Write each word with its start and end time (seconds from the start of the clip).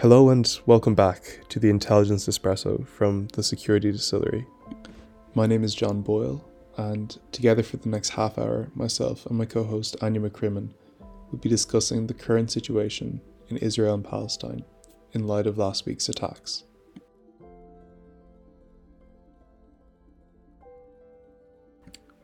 Hello 0.00 0.30
and 0.30 0.58
welcome 0.64 0.94
back 0.94 1.40
to 1.50 1.58
the 1.58 1.68
Intelligence 1.68 2.26
Espresso 2.26 2.86
from 2.86 3.28
the 3.34 3.42
Security 3.42 3.92
Distillery. 3.92 4.46
My 5.34 5.44
name 5.44 5.62
is 5.62 5.74
John 5.74 6.00
Boyle, 6.00 6.42
and 6.78 7.18
together 7.32 7.62
for 7.62 7.76
the 7.76 7.90
next 7.90 8.08
half 8.08 8.38
hour, 8.38 8.70
myself 8.74 9.26
and 9.26 9.36
my 9.36 9.44
co 9.44 9.62
host 9.62 9.96
Anya 10.00 10.22
McCrimmon 10.22 10.70
will 11.30 11.38
be 11.38 11.50
discussing 11.50 12.06
the 12.06 12.14
current 12.14 12.50
situation 12.50 13.20
in 13.50 13.58
Israel 13.58 13.92
and 13.92 14.02
Palestine 14.02 14.64
in 15.12 15.26
light 15.26 15.46
of 15.46 15.58
last 15.58 15.84
week's 15.84 16.08
attacks. 16.08 16.64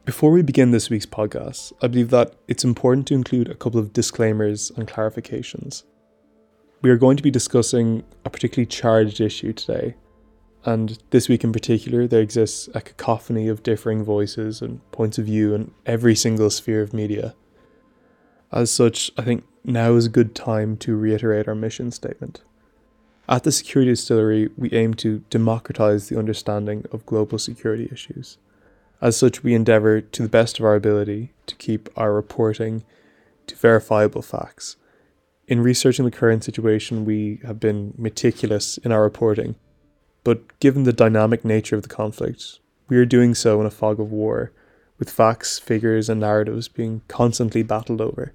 Before 0.07 0.31
we 0.31 0.41
begin 0.41 0.71
this 0.71 0.89
week's 0.89 1.05
podcast, 1.05 1.75
I 1.83 1.89
believe 1.89 2.09
that 2.09 2.37
it's 2.49 2.65
important 2.65 3.07
to 3.09 3.15
include 3.15 3.51
a 3.51 3.55
couple 3.55 3.79
of 3.79 3.93
disclaimers 3.93 4.73
and 4.79 4.89
clarifications. 4.89 5.83
We 6.83 6.91
are 6.91 6.97
going 6.97 7.17
to 7.17 7.23
be 7.23 7.31
discussing 7.31 8.05
a 8.25 8.31
particularly 8.31 8.67
charged 8.67 9.21
issue 9.21 9.53
today, 9.53 9.95
and 10.65 10.99
this 11.11 11.29
week 11.29 11.43
in 11.43 11.53
particular, 11.53 12.07
there 12.07 12.21
exists 12.21 12.69
a 12.75 12.81
cacophony 12.81 13.49
of 13.49 13.63
differing 13.63 14.05
voices 14.05 14.61
and 14.61 14.81
points 14.93 15.17
of 15.17 15.25
view 15.25 15.55
in 15.55 15.73
every 15.87 16.15
single 16.15 16.51
sphere 16.51 16.83
of 16.83 16.93
media. 16.93 17.35
As 18.53 18.71
such, 18.71 19.11
I 19.17 19.23
think 19.23 19.45
now 19.65 19.95
is 19.95 20.07
a 20.07 20.11
good 20.11 20.35
time 20.35 20.77
to 20.79 20.97
reiterate 20.97 21.49
our 21.49 21.55
mission 21.55 21.91
statement. 21.91 22.43
At 23.29 23.45
the 23.45 23.53
Security 23.53 23.93
Distillery, 23.93 24.51
we 24.57 24.71
aim 24.73 24.95
to 24.95 25.25
democratize 25.31 26.09
the 26.09 26.19
understanding 26.19 26.85
of 26.93 27.07
global 27.07 27.39
security 27.39 27.89
issues. 27.91 28.39
As 29.01 29.17
such, 29.17 29.43
we 29.43 29.55
endeavour 29.55 30.01
to 30.01 30.23
the 30.23 30.29
best 30.29 30.59
of 30.59 30.65
our 30.65 30.75
ability 30.75 31.33
to 31.47 31.57
keep 31.57 31.89
our 31.97 32.13
reporting 32.13 32.85
to 33.47 33.57
verifiable 33.57 34.23
facts 34.23 34.77
in 35.49 35.61
researching 35.61 36.05
the 36.05 36.11
current 36.11 36.43
situation, 36.43 37.05
we 37.05 37.41
have 37.45 37.61
been 37.61 37.95
meticulous 37.97 38.79
in 38.79 38.91
our 38.93 39.03
reporting, 39.03 39.55
but 40.25 40.59
given 40.59 40.83
the 40.83 40.93
dynamic 40.93 41.45
nature 41.45 41.77
of 41.77 41.83
the 41.83 41.89
conflict, 41.89 42.59
we 42.89 42.97
are 42.97 43.05
doing 43.05 43.35
so 43.35 43.61
in 43.61 43.67
a 43.67 43.71
fog 43.71 44.01
of 44.01 44.11
war, 44.11 44.53
with 44.99 45.11
facts, 45.11 45.59
figures, 45.59 46.09
and 46.09 46.21
narratives 46.21 46.69
being 46.69 47.03
constantly 47.07 47.63
battled 47.63 48.01
over. 48.01 48.33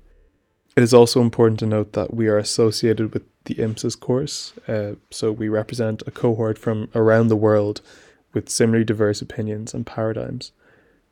It 0.76 0.84
is 0.84 0.94
also 0.94 1.22
important 1.22 1.60
to 1.60 1.66
note 1.66 1.94
that 1.94 2.14
we 2.14 2.28
are 2.28 2.38
associated 2.38 3.14
with 3.14 3.24
the 3.46 3.56
IMSIS 3.56 4.00
course, 4.00 4.54
uh, 4.68 4.94
so 5.10 5.32
we 5.32 5.50
represent 5.50 6.04
a 6.06 6.12
cohort 6.12 6.58
from 6.58 6.90
around 6.96 7.28
the 7.28 7.36
world 7.36 7.82
with 8.34 8.48
similarly 8.48 8.86
diverse 8.86 9.22
opinions 9.22 9.74
and 9.74 9.86
paradigms. 9.86 10.54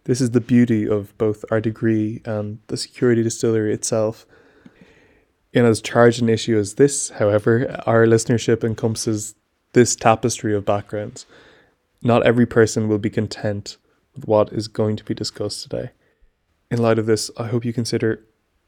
This 0.06 0.22
is 0.22 0.32
the 0.32 0.40
beauty 0.40 0.88
of 0.88 1.18
both 1.18 1.44
our 1.52 1.60
degree 1.60 2.22
and 2.24 2.60
the 2.68 2.78
security 2.78 3.22
distillery 3.22 3.74
itself 3.74 4.26
in 5.54 5.66
as 5.66 5.82
charged 5.82 6.22
an 6.22 6.30
issue 6.30 6.58
as 6.58 6.76
this, 6.76 7.10
however, 7.10 7.82
our 7.86 8.06
listenership 8.06 8.64
encompasses 8.64 9.36
this 9.74 9.96
tapestry 9.96 10.56
of 10.56 10.66
backgrounds. 10.66 11.26
Not 12.02 12.26
every 12.26 12.46
person 12.46 12.88
will 12.88 13.00
be 13.00 13.10
content 13.10 13.78
with 14.16 14.28
what 14.28 14.54
is 14.54 14.68
going 14.68 14.96
to 14.98 15.04
be 15.04 15.14
discussed 15.14 15.64
today. 15.64 15.92
In 16.72 16.82
light 16.82 17.00
of 17.00 17.08
this, 17.08 17.32
I 17.38 17.48
hope 17.48 17.66
you 17.66 17.74
consider 17.74 18.24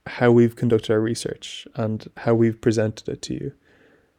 how 0.07 0.31
we've 0.31 0.55
conducted 0.55 0.91
our 0.91 0.99
research 0.99 1.67
and 1.75 2.09
how 2.17 2.33
we've 2.33 2.59
presented 2.59 3.07
it 3.07 3.21
to 3.23 3.33
you. 3.33 3.53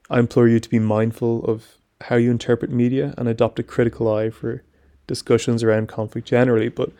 I 0.08 0.20
implore 0.20 0.48
you 0.48 0.60
to 0.60 0.70
be 0.70 0.78
mindful 0.78 1.44
of 1.44 1.78
how 2.02 2.16
you 2.16 2.30
interpret 2.30 2.70
media 2.70 3.14
and 3.18 3.28
adopt 3.28 3.58
a 3.58 3.64
critical 3.64 4.12
eye 4.12 4.30
for 4.30 4.62
discussions 5.06 5.62
around 5.62 5.88
conflict 5.88 6.28
generally, 6.28 6.68
but 6.68 6.92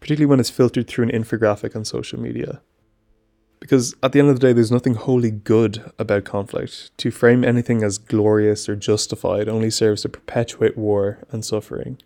particularly 0.00 0.28
when 0.28 0.40
it's 0.40 0.50
filtered 0.50 0.86
through 0.88 1.08
an 1.08 1.10
infographic 1.10 1.74
on 1.74 1.84
social 1.84 2.20
media. 2.20 2.60
Because 3.62 3.94
at 4.02 4.10
the 4.10 4.18
end 4.18 4.28
of 4.28 4.40
the 4.40 4.44
day, 4.48 4.52
there's 4.52 4.72
nothing 4.72 4.96
wholly 4.96 5.30
good 5.30 5.92
about 5.96 6.24
conflict. 6.24 6.90
To 6.98 7.12
frame 7.12 7.44
anything 7.44 7.84
as 7.84 7.96
glorious 7.96 8.68
or 8.68 8.74
justified 8.74 9.48
only 9.48 9.70
serves 9.70 10.02
to 10.02 10.08
perpetuate 10.08 10.76
war 10.76 11.20
and 11.30 11.44
suffering. 11.44 12.02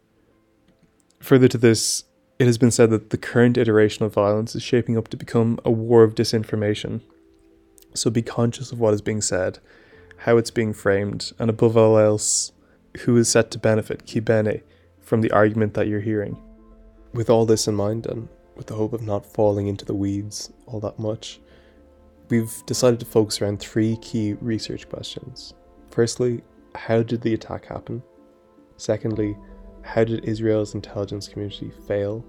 Further 1.18 1.48
to 1.48 1.56
this, 1.56 2.04
it 2.38 2.44
has 2.44 2.58
been 2.58 2.70
said 2.70 2.90
that 2.90 3.08
the 3.08 3.16
current 3.16 3.56
iteration 3.56 4.04
of 4.04 4.12
violence 4.12 4.54
is 4.54 4.62
shaping 4.62 4.98
up 4.98 5.08
to 5.08 5.16
become 5.16 5.58
a 5.64 5.70
war 5.70 6.02
of 6.02 6.14
disinformation. 6.14 7.00
So 7.94 8.10
be 8.10 8.20
conscious 8.20 8.70
of 8.70 8.78
what 8.78 8.92
is 8.92 9.00
being 9.00 9.22
said, 9.22 9.58
how 10.18 10.36
it's 10.36 10.50
being 10.50 10.74
framed, 10.74 11.32
and 11.38 11.48
above 11.48 11.74
all 11.74 11.96
else, 11.96 12.52
who 12.98 13.16
is 13.16 13.30
set 13.30 13.50
to 13.52 13.58
benefit, 13.58 14.06
qui 14.06 14.20
bene, 14.20 14.60
from 15.00 15.22
the 15.22 15.30
argument 15.30 15.72
that 15.72 15.88
you're 15.88 16.00
hearing. 16.00 16.36
With 17.14 17.30
all 17.30 17.46
this 17.46 17.66
in 17.66 17.74
mind, 17.76 18.04
and 18.04 18.28
with 18.54 18.66
the 18.66 18.74
hope 18.74 18.92
of 18.92 19.00
not 19.00 19.24
falling 19.24 19.68
into 19.68 19.86
the 19.86 19.94
weeds 19.94 20.52
all 20.66 20.80
that 20.80 20.98
much, 20.98 21.40
we've 22.28 22.64
decided 22.66 23.00
to 23.00 23.06
focus 23.06 23.40
around 23.40 23.60
three 23.60 23.96
key 23.98 24.34
research 24.34 24.88
questions. 24.88 25.54
Firstly, 25.90 26.42
how 26.74 27.02
did 27.02 27.20
the 27.20 27.34
attack 27.34 27.66
happen? 27.66 28.02
Secondly, 28.76 29.36
how 29.82 30.04
did 30.04 30.24
Israel's 30.24 30.74
intelligence 30.74 31.28
community 31.28 31.72
fail? 31.86 32.24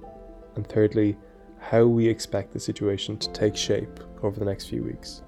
And 0.55 0.67
thirdly, 0.67 1.17
how 1.59 1.85
we 1.85 2.07
expect 2.07 2.53
the 2.53 2.59
situation 2.59 3.17
to 3.17 3.31
take 3.31 3.55
shape 3.55 3.99
over 4.23 4.39
the 4.39 4.45
next 4.45 4.67
few 4.67 4.83
weeks. 4.83 5.23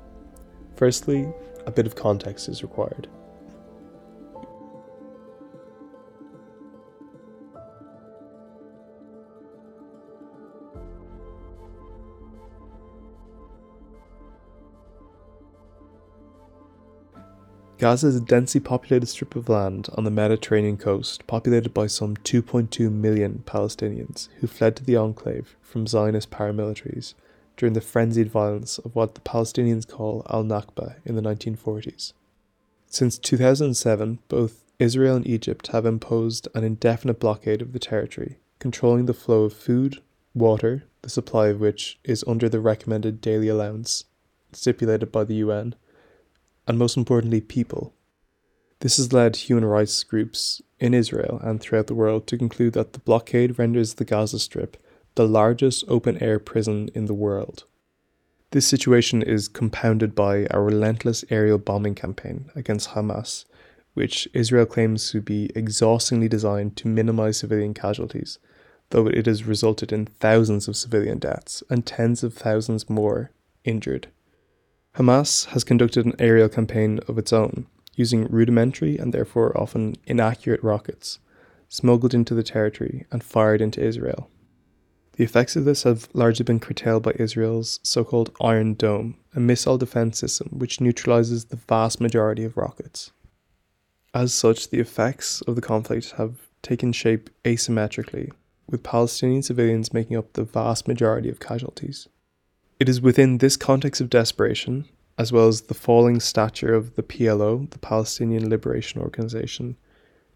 Firstly, 0.76 1.28
a 1.66 1.72
bit 1.72 1.86
of 1.86 1.96
context 1.96 2.48
is 2.48 2.64
required. 2.64 3.10
Gaza 17.80 18.08
is 18.08 18.18
a 18.18 18.20
densely 18.20 18.60
populated 18.60 19.06
strip 19.06 19.38
of 19.38 19.48
land 19.48 19.88
on 19.96 20.04
the 20.04 20.12
Mediterranean 20.12 20.76
coast, 20.76 21.26
populated 21.28 21.74
by 21.74 21.88
some 21.88 22.18
2.2 22.18 22.92
million 22.92 23.42
Palestinians 23.46 24.28
who 24.42 24.48
fled 24.48 24.76
to 24.76 24.84
the 24.84 24.98
enclave 24.98 25.56
from 25.62 25.88
Zionist 25.88 26.30
paramilitaries 26.30 27.14
during 27.56 27.72
the 27.72 27.80
frenzied 27.80 28.30
violence 28.30 28.80
of 28.80 28.98
what 28.98 29.16
the 29.16 29.22
Palestinians 29.22 29.88
call 29.88 30.28
al 30.30 30.44
Nakba 30.44 30.96
in 31.06 31.16
the 31.16 31.22
1940s. 31.22 32.12
Since 32.88 33.18
2007, 33.18 34.20
both 34.28 34.66
Israel 34.78 35.16
and 35.16 35.26
Egypt 35.26 35.68
have 35.68 35.86
imposed 35.86 36.50
an 36.54 36.66
indefinite 36.66 37.18
blockade 37.18 37.62
of 37.62 37.72
the 37.72 37.80
territory, 37.80 38.40
controlling 38.60 39.06
the 39.06 39.14
flow 39.14 39.44
of 39.44 39.54
food, 39.54 40.02
water, 40.34 40.84
the 41.02 41.10
supply 41.10 41.48
of 41.48 41.62
which 41.62 41.98
is 42.04 42.26
under 42.28 42.50
the 42.50 42.60
recommended 42.60 43.22
daily 43.22 43.48
allowance 43.48 44.04
stipulated 44.52 45.14
by 45.14 45.24
the 45.24 45.36
UN 45.36 45.76
and 46.70 46.78
most 46.78 46.96
importantly, 46.96 47.42
people. 47.42 47.94
This 48.80 48.96
has 48.98 49.12
led 49.12 49.36
human 49.36 49.66
rights 49.66 50.04
groups 50.04 50.62
in 50.80 50.94
Israel 50.94 51.42
and 51.44 51.60
throughout 51.60 51.88
the 51.88 51.96
world 51.96 52.28
to 52.28 52.38
conclude 52.38 52.74
that 52.74 52.94
the 52.94 53.00
blockade 53.00 53.60
renders 53.60 53.96
the 53.96 54.06
Gaza 54.06 54.40
Strip 54.40 54.78
the 55.16 55.28
largest 55.28 55.84
open 55.88 56.22
air 56.24 56.40
prison 56.40 56.90
in 56.94 57.06
the 57.06 57.14
world. 57.14 57.66
This 58.52 58.68
situation 58.68 59.22
is 59.22 59.48
compounded 59.48 60.16
by 60.16 60.48
a 60.50 60.62
relentless 60.62 61.26
aerial 61.30 61.58
bombing 61.58 61.96
campaign 61.96 62.50
against 62.56 62.92
Hamas, 62.92 63.46
which 63.96 64.30
Israel 64.34 64.66
claims 64.66 65.12
to 65.12 65.22
be 65.22 65.50
exhaustingly 65.56 66.30
designed 66.30 66.78
to 66.78 66.88
minimize 66.88 67.38
civilian 67.38 67.74
casualties, 67.74 68.40
though 68.92 69.08
it 69.08 69.26
has 69.26 69.44
resulted 69.44 69.92
in 69.92 70.06
thousands 70.06 70.68
of 70.68 70.78
civilian 70.78 71.18
deaths 71.18 71.64
and 71.70 71.86
tens 71.86 72.24
of 72.24 72.34
thousands 72.34 72.90
more 72.90 73.32
injured. 73.66 74.08
Hamas 74.96 75.46
has 75.48 75.64
conducted 75.64 76.06
an 76.06 76.16
aerial 76.20 76.50
campaign 76.50 77.00
of 77.08 77.18
its 77.18 77.32
own, 77.32 77.68
using 77.96 78.26
rudimentary 78.26 78.98
and 78.98 79.14
therefore 79.14 79.58
often 79.60 79.96
inaccurate 80.06 80.64
rockets, 80.64 81.20
smuggled 81.68 82.14
into 82.14 82.34
the 82.34 82.44
territory 82.44 83.06
and 83.12 83.24
fired 83.24 83.62
into 83.62 83.84
Israel. 83.84 84.30
The 85.14 85.26
effects 85.26 85.56
of 85.56 85.66
this 85.66 85.84
have 85.84 86.08
largely 86.14 86.46
been 86.46 86.62
curtailed 86.62 87.04
by 87.04 87.12
Israel's 87.20 87.82
so 87.84 88.06
called 88.06 88.34
Iron 88.40 88.74
Dome, 88.74 89.18
a 89.36 89.40
missile 89.40 89.78
defense 89.78 90.18
system 90.18 90.48
which 90.54 90.80
neutralizes 90.80 91.46
the 91.46 91.58
vast 91.58 92.00
majority 92.00 92.46
of 92.46 92.56
rockets. 92.56 93.12
As 94.14 94.34
such, 94.34 94.70
the 94.70 94.80
effects 94.80 95.42
of 95.42 95.56
the 95.56 95.62
conflict 95.62 96.12
have 96.12 96.48
taken 96.62 96.94
shape 96.94 97.30
asymmetrically, 97.44 98.32
with 98.68 98.82
Palestinian 98.82 99.44
civilians 99.44 99.94
making 99.94 100.18
up 100.18 100.34
the 100.34 100.44
vast 100.44 100.88
majority 100.88 101.30
of 101.30 101.40
casualties. 101.40 102.08
It 102.80 102.88
is 102.88 103.02
within 103.02 103.40
this 103.40 103.58
context 103.58 104.00
of 104.00 104.10
desperation, 104.10 104.86
as 105.18 105.34
well 105.34 105.50
as 105.50 105.64
the 105.64 105.74
falling 105.74 106.22
stature 106.22 106.74
of 106.74 106.96
the 106.96 107.04
PLO, 107.04 107.70
the 107.70 107.78
Palestinian 107.80 108.50
Liberation 108.50 109.02
Organization, 109.02 109.76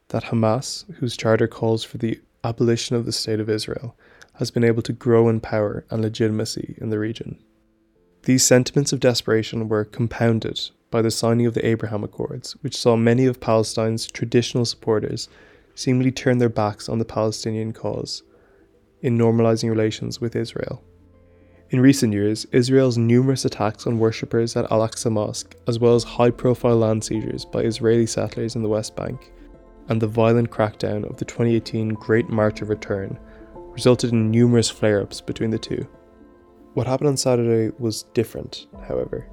that 0.10 0.25
Hamas, 0.25 0.84
whose 0.95 1.16
charter 1.16 1.48
calls 1.48 1.86
for 1.86 2.00
the 2.00 2.19
abolition 2.44 2.98
of 2.98 3.06
the 3.06 3.13
State 3.13 3.40
of 3.40 3.50
Israel, 3.50 3.95
has 4.34 4.51
been 4.51 4.66
able 4.66 4.81
to 4.81 4.92
grow 4.92 5.30
in 5.30 5.40
power 5.40 5.86
and 5.90 6.01
legitimacy 6.01 6.75
in 6.81 6.90
the 6.90 7.00
region. 7.00 7.42
These 8.24 8.44
sentiments 8.44 8.92
of 8.92 9.00
desperation 9.00 9.69
were 9.69 9.86
compounded 9.86 10.60
by 10.92 11.01
the 11.01 11.12
signing 11.12 11.46
of 11.46 11.54
the 11.54 11.66
Abraham 11.66 12.04
Accords, 12.04 12.57
which 12.60 12.75
saw 12.75 12.98
many 12.98 13.25
of 13.25 13.39
Palestine's 13.39 14.06
traditional 14.06 14.66
supporters 14.66 15.30
seemingly 15.75 16.12
turn 16.12 16.39
their 16.39 16.50
backs 16.50 16.89
on 16.89 17.00
the 17.00 17.06
Palestinian 17.06 17.72
cause 17.72 18.22
in 19.01 19.18
normalizing 19.18 19.69
relations 19.69 20.19
with 20.19 20.36
Israel. 20.36 20.84
In 21.74 21.81
recent 21.81 22.14
years, 22.14 22.46
Israel's 22.52 23.00
numerous 23.00 23.46
attacks 23.46 23.88
on 23.88 23.98
worshippers 23.98 24.56
at 24.56 24.72
Al 24.72 24.88
Aqsa 24.88 25.12
Mosque, 25.12 25.56
as 25.68 25.80
well 25.80 25.96
as 25.96 26.04
high 26.04 26.30
profile 26.30 26.78
land 26.78 27.04
seizures 27.04 27.46
by 27.46 27.62
Israeli 27.62 28.06
settlers 28.06 28.56
in 28.56 28.62
the 28.62 28.70
West 28.70 28.96
Bank, 28.96 29.31
and 29.90 30.00
the 30.00 30.06
violent 30.06 30.52
crackdown 30.52 31.04
of 31.10 31.18
the 31.18 31.25
2018 31.25 31.96
Great 31.96 32.30
March 32.30 32.62
of 32.62 32.70
Return, 32.70 33.18
resulted 33.72 34.12
in 34.12 34.30
numerous 34.30 34.70
flare 34.70 35.02
ups 35.02 35.20
between 35.20 35.50
the 35.50 35.58
two. 35.58 35.88
What 36.75 36.86
happened 36.86 37.08
on 37.08 37.18
Saturday 37.18 37.75
was 37.80 38.04
different, 38.14 38.68
however. 38.88 39.28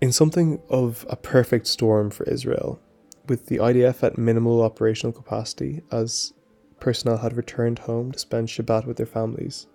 In 0.00 0.12
something 0.12 0.62
of 0.70 1.04
a 1.10 1.16
perfect 1.16 1.66
storm 1.66 2.08
for 2.08 2.24
Israel, 2.24 2.80
with 3.28 3.46
the 3.46 3.58
IDF 3.58 4.02
at 4.02 4.18
minimal 4.18 4.62
operational 4.62 5.12
capacity 5.12 5.82
as 5.90 6.32
personnel 6.80 7.18
had 7.18 7.36
returned 7.36 7.80
home 7.80 8.12
to 8.12 8.18
spend 8.18 8.48
Shabbat 8.48 8.86
with 8.86 8.96
their 8.96 9.06
families, 9.06 9.66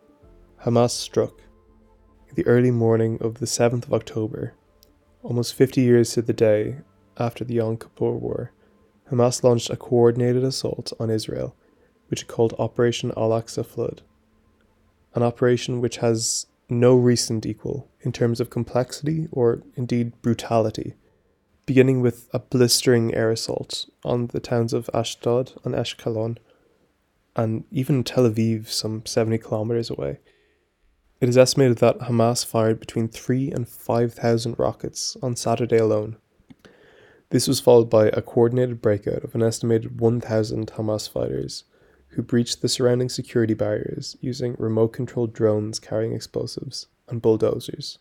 Hamas 0.64 0.92
struck. 0.92 1.42
In 2.30 2.36
the 2.36 2.46
early 2.48 2.72
morning 2.72 3.18
of 3.22 3.36
the 3.36 3.46
7th 3.46 3.86
of 3.86 3.94
October, 3.94 4.54
almost 5.24 5.56
50 5.56 5.82
years 5.82 6.14
to 6.14 6.22
the 6.22 6.34
day 6.34 6.78
after 7.18 7.44
the 7.44 7.56
Yom 7.56 7.78
Kippur 7.78 8.12
War, 8.12 8.52
Hamas 9.12 9.44
launched 9.44 9.70
a 9.70 9.76
coordinated 9.76 10.44
assault 10.44 10.94
on 11.00 11.10
Israel, 11.10 11.56
which 12.08 12.22
it 12.22 12.28
called 12.28 12.54
Operation 12.58 13.12
Al 13.18 13.30
Aqsa 13.30 13.66
Flood, 13.66 14.02
an 15.14 15.24
operation 15.24 15.82
which 15.82 15.98
has 15.98 16.46
no 16.70 16.96
recent 16.96 17.46
equal 17.46 17.90
in 18.02 18.14
terms 18.14 18.40
of 18.40 18.50
complexity 18.50 19.28
or 19.32 19.62
indeed 19.76 20.14
brutality, 20.22 20.96
beginning 21.72 22.02
with 22.02 22.28
a 22.34 22.40
blistering 22.40 23.16
air 23.16 23.32
assault 23.32 23.90
on 24.04 24.28
the 24.28 24.42
towns 24.42 24.74
of 24.74 24.90
Ashdod 24.94 25.54
and 25.64 25.74
Ashkelon, 25.74 26.38
and 27.34 27.64
even 27.72 28.04
Tel 28.04 28.30
Aviv, 28.30 28.68
some 28.68 29.06
70 29.06 29.38
kilometers 29.38 29.90
away. 29.90 30.20
It 31.22 31.30
is 31.30 31.38
estimated 31.38 31.78
that 31.78 32.00
Hamas 32.00 32.46
fired 32.46 32.82
between 32.82 33.08
3 33.08 33.52
and 33.52 33.70
5,000 33.70 34.60
rockets 34.60 35.16
on 35.24 35.38
Saturday 35.38 35.78
alone. 35.78 36.18
This 37.30 37.48
was 37.48 37.62
followed 37.62 37.90
by 37.90 38.08
a 38.08 38.22
coordinated 38.22 38.82
breakout 38.82 39.24
of 39.24 39.34
an 39.34 39.42
estimated 39.42 40.02
1,000 40.02 40.74
Hamas 40.74 41.10
fighters 41.10 41.64
who 42.10 42.22
breached 42.22 42.62
the 42.62 42.68
surrounding 42.68 43.08
security 43.08 43.54
barriers 43.54 44.18
using 44.20 44.58
remote 44.60 44.90
controlled 44.90 45.32
drones 45.34 45.80
carrying 45.80 46.12
explosives 46.12 46.88
and 47.08 47.22
bulldozers. 47.22 47.98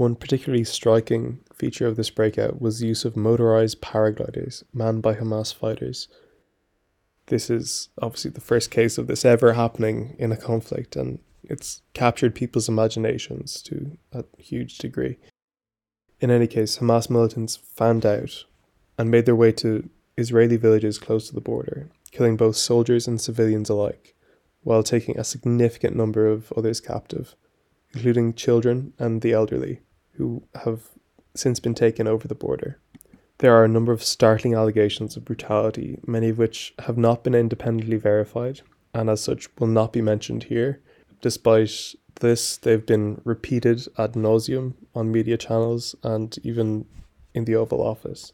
One 0.00 0.16
particularly 0.16 0.64
striking 0.64 1.40
feature 1.52 1.86
of 1.86 1.96
this 1.96 2.08
breakout 2.08 2.58
was 2.58 2.78
the 2.78 2.86
use 2.86 3.04
of 3.04 3.18
motorized 3.18 3.82
paragliders 3.82 4.62
manned 4.72 5.02
by 5.02 5.12
Hamas 5.12 5.54
fighters. 5.54 6.08
This 7.26 7.50
is 7.50 7.90
obviously 8.00 8.30
the 8.30 8.40
first 8.40 8.70
case 8.70 8.96
of 8.96 9.08
this 9.08 9.26
ever 9.26 9.52
happening 9.52 10.16
in 10.18 10.32
a 10.32 10.38
conflict, 10.38 10.96
and 10.96 11.18
it's 11.42 11.82
captured 11.92 12.34
people's 12.34 12.66
imaginations 12.66 13.60
to 13.64 13.98
a 14.10 14.24
huge 14.38 14.78
degree. 14.78 15.18
In 16.18 16.30
any 16.30 16.46
case, 16.46 16.78
Hamas 16.78 17.10
militants 17.10 17.56
fanned 17.56 18.06
out 18.06 18.46
and 18.96 19.10
made 19.10 19.26
their 19.26 19.36
way 19.36 19.52
to 19.52 19.90
Israeli 20.16 20.56
villages 20.56 20.98
close 20.98 21.28
to 21.28 21.34
the 21.34 21.42
border, 21.42 21.90
killing 22.10 22.38
both 22.38 22.56
soldiers 22.56 23.06
and 23.06 23.20
civilians 23.20 23.68
alike, 23.68 24.14
while 24.62 24.82
taking 24.82 25.18
a 25.18 25.24
significant 25.24 25.94
number 25.94 26.26
of 26.26 26.54
others 26.56 26.80
captive, 26.80 27.36
including 27.92 28.32
children 28.32 28.94
and 28.98 29.20
the 29.20 29.34
elderly, 29.34 29.82
who 30.20 30.42
have 30.64 30.82
since 31.34 31.60
been 31.60 31.74
taken 31.74 32.06
over 32.06 32.28
the 32.28 32.34
border. 32.34 32.78
There 33.38 33.54
are 33.54 33.64
a 33.64 33.68
number 33.68 33.92
of 33.92 34.02
startling 34.02 34.54
allegations 34.54 35.16
of 35.16 35.24
brutality, 35.24 35.98
many 36.06 36.28
of 36.28 36.38
which 36.38 36.74
have 36.80 36.98
not 36.98 37.24
been 37.24 37.34
independently 37.34 37.96
verified, 37.96 38.60
and 38.92 39.08
as 39.08 39.22
such 39.22 39.48
will 39.58 39.66
not 39.66 39.92
be 39.92 40.02
mentioned 40.02 40.44
here. 40.44 40.80
Despite 41.22 41.94
this, 42.20 42.58
they've 42.58 42.84
been 42.84 43.20
repeated 43.24 43.86
ad 43.96 44.12
nauseum 44.12 44.74
on 44.94 45.10
media 45.10 45.38
channels 45.38 45.94
and 46.02 46.36
even 46.42 46.84
in 47.34 47.46
the 47.46 47.56
Oval 47.56 47.80
Office. 47.82 48.32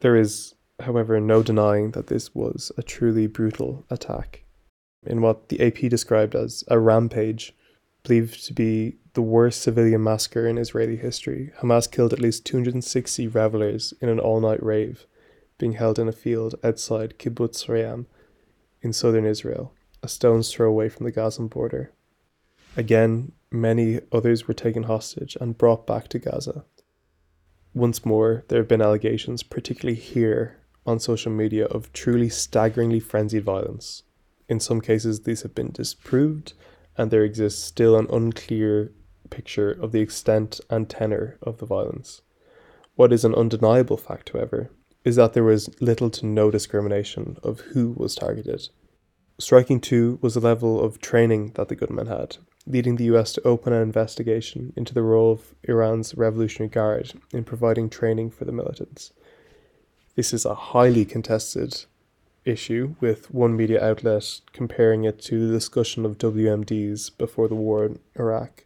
There 0.00 0.16
is 0.16 0.54
however, 0.80 1.20
no 1.20 1.42
denying 1.42 1.92
that 1.92 2.06
this 2.06 2.34
was 2.34 2.70
a 2.76 2.82
truly 2.82 3.26
brutal 3.26 3.84
attack. 3.90 4.44
In 5.06 5.20
what 5.20 5.48
the 5.48 5.60
AP 5.60 5.90
described 5.90 6.34
as 6.34 6.64
a 6.68 6.78
rampage, 6.78 7.54
believed 8.08 8.46
to 8.46 8.54
be 8.54 8.96
the 9.12 9.22
worst 9.22 9.60
civilian 9.60 10.02
massacre 10.02 10.46
in 10.46 10.58
Israeli 10.58 10.96
history, 10.96 11.52
Hamas 11.60 11.90
killed 11.90 12.12
at 12.12 12.20
least 12.20 12.46
260 12.46 13.26
revelers 13.28 13.92
in 14.00 14.08
an 14.08 14.18
all 14.18 14.40
night 14.40 14.62
rave 14.62 15.06
being 15.58 15.72
held 15.72 15.98
in 15.98 16.08
a 16.08 16.12
field 16.12 16.54
outside 16.64 17.18
Kibbutz 17.18 17.66
Re'am 17.66 18.06
in 18.80 18.92
southern 18.92 19.26
Israel, 19.26 19.74
a 20.02 20.08
stone's 20.08 20.52
throw 20.52 20.68
away 20.68 20.88
from 20.88 21.04
the 21.04 21.12
Gaza 21.12 21.42
border. 21.42 21.92
Again, 22.76 23.32
many 23.50 24.00
others 24.12 24.46
were 24.46 24.54
taken 24.54 24.84
hostage 24.84 25.36
and 25.40 25.58
brought 25.58 25.86
back 25.86 26.08
to 26.08 26.18
Gaza. 26.18 26.64
Once 27.74 28.06
more, 28.06 28.44
there 28.48 28.60
have 28.60 28.68
been 28.68 28.80
allegations, 28.80 29.42
particularly 29.42 30.00
here 30.00 30.58
on 30.86 30.98
social 30.98 31.32
media 31.32 31.66
of 31.66 31.92
truly 31.92 32.28
staggeringly 32.28 33.00
frenzied 33.00 33.44
violence. 33.44 34.04
In 34.48 34.60
some 34.60 34.80
cases, 34.80 35.22
these 35.22 35.42
have 35.42 35.54
been 35.54 35.72
disproved, 35.72 36.54
and 36.98 37.10
there 37.10 37.24
exists 37.24 37.62
still 37.62 37.96
an 37.96 38.08
unclear 38.10 38.92
picture 39.30 39.70
of 39.70 39.92
the 39.92 40.00
extent 40.00 40.60
and 40.68 40.90
tenor 40.90 41.38
of 41.42 41.58
the 41.58 41.66
violence. 41.66 42.22
What 42.96 43.12
is 43.12 43.24
an 43.24 43.34
undeniable 43.34 43.96
fact, 43.96 44.30
however, 44.30 44.70
is 45.04 45.16
that 45.16 45.32
there 45.32 45.44
was 45.44 45.70
little 45.80 46.10
to 46.10 46.26
no 46.26 46.50
discrimination 46.50 47.36
of 47.42 47.60
who 47.60 47.92
was 47.92 48.16
targeted. 48.16 48.68
Striking 49.38 49.80
too 49.80 50.18
was 50.20 50.34
the 50.34 50.40
level 50.40 50.82
of 50.84 51.00
training 51.00 51.52
that 51.54 51.68
the 51.68 51.76
gunmen 51.76 52.08
had, 52.08 52.38
leading 52.66 52.96
the 52.96 53.04
US 53.04 53.32
to 53.34 53.46
open 53.46 53.72
an 53.72 53.82
investigation 53.82 54.72
into 54.76 54.92
the 54.92 55.02
role 55.02 55.30
of 55.30 55.54
Iran's 55.62 56.16
Revolutionary 56.16 56.68
Guard 56.68 57.12
in 57.32 57.44
providing 57.44 57.88
training 57.88 58.30
for 58.30 58.44
the 58.44 58.52
militants. 58.52 59.12
This 60.16 60.34
is 60.34 60.44
a 60.44 60.54
highly 60.54 61.04
contested 61.04 61.84
issue, 62.48 62.94
with 63.00 63.32
one 63.32 63.56
media 63.56 63.84
outlet 63.84 64.40
comparing 64.52 65.04
it 65.04 65.20
to 65.22 65.46
the 65.46 65.52
discussion 65.52 66.04
of 66.04 66.18
WMDs 66.18 67.16
before 67.16 67.48
the 67.48 67.54
war 67.54 67.84
in 67.84 67.98
Iraq. 68.18 68.64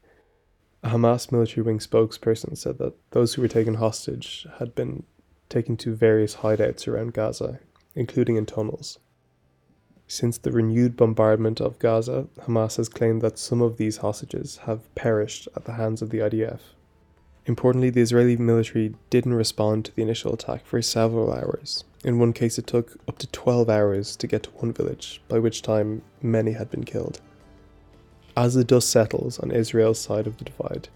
A 0.83 0.91
Hamas 0.91 1.31
military 1.31 1.65
wing 1.65 1.79
spokesperson 1.79 2.57
said 2.57 2.79
that 2.79 2.95
those 3.11 3.35
who 3.35 3.43
were 3.43 3.49
taken 3.49 3.75
hostage 3.75 4.47
had 4.59 4.75
been 4.75 5.05
taken 5.49 5.77
to 5.77 5.95
various 5.95 6.37
hideouts 6.37 6.89
around 6.89 7.13
Gaza, 7.13 7.61
including 7.95 8.37
in 8.37 8.47
tunnels. 8.47 8.99
Since 10.07 10.39
the 10.39 10.53
renewed 10.53 10.97
bombardment 10.97 11.61
of 11.61 11.79
Gaza, 11.79 12.27
Hamas 12.41 12.77
has 12.77 12.89
claimed 12.89 13.23
that 13.23 13.39
some 13.39 13.63
of 13.63 13.77
these 13.77 13.99
hostages 13.99 14.59
have 14.59 14.93
perished 14.95 15.49
at 15.57 15.65
the 15.65 15.75
hands 15.75 16.03
of 16.03 16.11
the 16.11 16.19
IDF. 16.19 16.61
Importantly, 17.47 17.91
the 17.91 18.01
Israeli 18.01 18.37
military 18.37 18.95
didn't 19.11 19.35
respond 19.35 19.85
to 19.85 19.97
the 19.97 20.03
initial 20.03 20.33
attack 20.33 20.65
for 20.65 20.81
several 20.81 21.33
hours. 21.33 21.83
In 22.05 22.21
one 22.21 22.33
case, 22.33 22.57
it 22.57 22.69
took 22.69 22.97
up 23.09 23.19
to 23.19 23.27
12 23.29 23.69
hours 23.69 24.15
to 24.17 24.29
get 24.29 24.45
to 24.45 24.51
one 24.51 24.73
village, 24.73 25.21
by 25.27 25.41
which 25.41 25.63
time 25.63 26.03
many 26.21 26.53
had 26.53 26.71
been 26.71 26.85
killed. 26.85 27.21
As 28.37 28.55
the 28.55 28.63
dust 28.63 28.91
settles 28.91 29.41
on 29.41 29.51
Israel's 29.51 29.99
side 29.99 30.29
of 30.29 30.37
the 30.39 30.45
divide, 30.45 30.89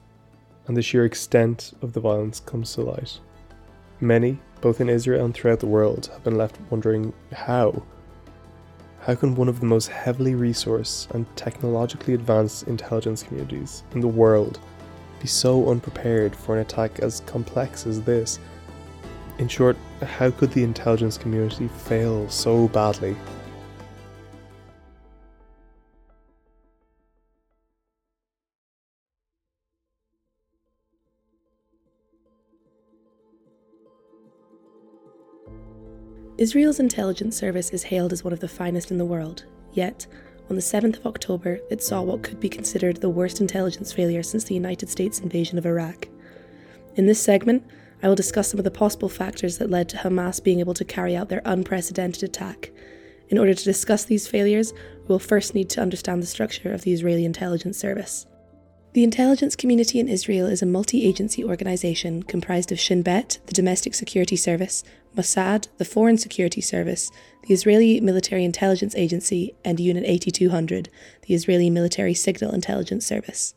and 0.68 0.76
the 0.76 0.82
sheer 0.82 1.04
extent 1.04 1.72
of 1.82 1.92
the 1.92 2.00
violence 2.00 2.40
comes 2.40 2.72
to 2.74 2.82
light, 2.82 3.18
many, 4.00 4.38
both 4.60 4.80
in 4.80 4.88
Israel 4.88 5.24
and 5.24 5.34
throughout 5.34 5.60
the 5.60 5.66
world, 5.66 6.06
have 6.12 6.22
been 6.22 6.38
left 6.38 6.58
wondering 6.70 7.12
how. 7.32 7.82
How 9.00 9.16
can 9.16 9.34
one 9.34 9.48
of 9.48 9.60
the 9.60 9.66
most 9.66 9.88
heavily 9.88 10.34
resourced 10.34 11.10
and 11.10 11.26
technologically 11.36 12.14
advanced 12.14 12.68
intelligence 12.68 13.22
communities 13.22 13.82
in 13.92 14.00
the 14.00 14.08
world 14.08 14.60
be 15.20 15.26
so 15.26 15.70
unprepared 15.70 16.34
for 16.34 16.54
an 16.54 16.60
attack 16.60 17.00
as 17.00 17.20
complex 17.20 17.86
as 17.86 18.02
this? 18.02 18.38
In 19.38 19.48
short, 19.48 19.76
how 20.02 20.30
could 20.30 20.50
the 20.52 20.64
intelligence 20.64 21.18
community 21.18 21.68
fail 21.68 22.28
so 22.28 22.68
badly? 22.68 23.16
Israel's 36.38 36.80
intelligence 36.80 37.34
service 37.34 37.70
is 37.70 37.82
hailed 37.84 38.12
as 38.12 38.22
one 38.22 38.32
of 38.32 38.40
the 38.40 38.48
finest 38.48 38.90
in 38.90 38.98
the 38.98 39.06
world, 39.06 39.44
yet, 39.72 40.06
on 40.48 40.56
the 40.56 40.62
7th 40.62 40.98
of 40.98 41.06
October, 41.06 41.58
it 41.70 41.82
saw 41.82 42.02
what 42.02 42.22
could 42.22 42.38
be 42.38 42.48
considered 42.48 42.98
the 42.98 43.10
worst 43.10 43.40
intelligence 43.40 43.92
failure 43.92 44.22
since 44.22 44.44
the 44.44 44.54
United 44.54 44.88
States 44.88 45.18
invasion 45.18 45.58
of 45.58 45.66
Iraq. 45.66 46.08
In 46.94 47.06
this 47.06 47.22
segment, 47.22 47.64
I 48.02 48.08
will 48.08 48.14
discuss 48.14 48.50
some 48.50 48.58
of 48.58 48.64
the 48.64 48.70
possible 48.70 49.08
factors 49.08 49.58
that 49.58 49.70
led 49.70 49.88
to 49.88 49.96
Hamas 49.96 50.42
being 50.42 50.60
able 50.60 50.74
to 50.74 50.84
carry 50.84 51.16
out 51.16 51.28
their 51.28 51.42
unprecedented 51.44 52.22
attack. 52.22 52.70
In 53.28 53.38
order 53.38 53.54
to 53.54 53.64
discuss 53.64 54.04
these 54.04 54.28
failures, 54.28 54.72
we 54.72 55.08
will 55.08 55.18
first 55.18 55.54
need 55.54 55.68
to 55.70 55.80
understand 55.80 56.22
the 56.22 56.26
structure 56.26 56.72
of 56.72 56.82
the 56.82 56.92
Israeli 56.92 57.24
intelligence 57.24 57.78
service. 57.78 58.26
The 58.96 59.04
intelligence 59.04 59.56
community 59.56 60.00
in 60.00 60.08
Israel 60.08 60.46
is 60.46 60.62
a 60.62 60.64
multi 60.64 61.04
agency 61.04 61.44
organisation 61.44 62.22
comprised 62.22 62.72
of 62.72 62.80
Shin 62.80 63.02
Bet, 63.02 63.38
the 63.44 63.52
Domestic 63.52 63.94
Security 63.94 64.36
Service, 64.36 64.82
Mossad, 65.14 65.68
the 65.76 65.84
Foreign 65.84 66.16
Security 66.16 66.62
Service, 66.62 67.10
the 67.42 67.52
Israeli 67.52 68.00
Military 68.00 68.42
Intelligence 68.42 68.94
Agency, 68.94 69.54
and 69.66 69.78
Unit 69.78 70.04
8200, 70.06 70.88
the 71.26 71.34
Israeli 71.34 71.68
Military 71.68 72.14
Signal 72.14 72.54
Intelligence 72.54 73.04
Service. 73.04 73.54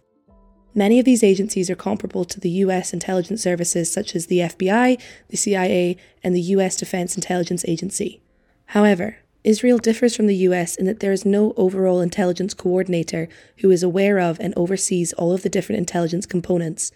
Many 0.76 1.00
of 1.00 1.06
these 1.06 1.24
agencies 1.24 1.70
are 1.70 1.76
comparable 1.78 2.26
to 2.26 2.40
the 2.42 2.50
US 2.66 2.92
intelligence 2.92 3.42
services 3.42 3.90
such 3.90 4.18
as 4.18 4.26
the 4.26 4.40
FBI, 4.40 5.02
the 5.30 5.38
CIA, 5.38 5.96
and 6.22 6.36
the 6.36 6.52
US 6.58 6.76
Defense 6.76 7.16
Intelligence 7.16 7.64
Agency. 7.66 8.22
However, 8.66 9.20
Israel 9.50 9.80
differs 9.80 10.16
from 10.16 10.28
the 10.28 10.36
US 10.48 10.76
in 10.76 10.86
that 10.86 11.00
there 11.00 11.12
is 11.12 11.26
no 11.26 11.56
overall 11.58 12.02
intelligence 12.02 12.54
coordinator 12.54 13.28
who 13.62 13.72
is 13.72 13.82
aware 13.82 14.20
of 14.20 14.40
and 14.40 14.54
oversees 14.56 15.12
all 15.14 15.34
of 15.34 15.42
the 15.42 15.50
different 15.50 15.80
intelligence 15.80 16.28
components. 16.28 16.92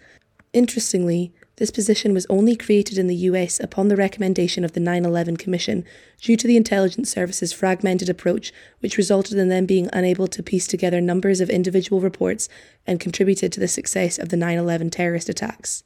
Interestingly, 0.52 1.32
this 1.56 1.72
position 1.72 2.14
was 2.14 2.26
only 2.30 2.54
created 2.54 2.96
in 2.96 3.08
the 3.08 3.26
US 3.30 3.58
upon 3.58 3.88
the 3.88 3.96
recommendation 3.96 4.64
of 4.64 4.70
the 4.70 4.78
9 4.78 5.04
11 5.04 5.36
Commission 5.36 5.84
due 6.20 6.36
to 6.36 6.46
the 6.46 6.56
intelligence 6.56 7.10
service's 7.10 7.52
fragmented 7.52 8.08
approach, 8.08 8.52
which 8.78 8.96
resulted 8.96 9.36
in 9.36 9.48
them 9.48 9.66
being 9.66 9.90
unable 9.92 10.28
to 10.28 10.40
piece 10.40 10.68
together 10.68 11.00
numbers 11.00 11.40
of 11.40 11.50
individual 11.50 12.00
reports 12.00 12.48
and 12.86 13.00
contributed 13.00 13.50
to 13.50 13.58
the 13.58 13.66
success 13.66 14.16
of 14.16 14.28
the 14.28 14.36
9 14.36 14.56
11 14.56 14.90
terrorist 14.90 15.28
attacks. 15.28 15.82